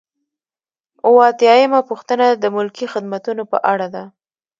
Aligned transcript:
اووه 1.05 1.23
اتیا 1.31 1.53
یمه 1.61 1.81
پوښتنه 1.89 2.25
د 2.33 2.45
ملکي 2.55 2.85
خدمتونو 2.93 3.43
په 3.51 3.57
اړه 3.71 3.87
ده. 3.95 4.03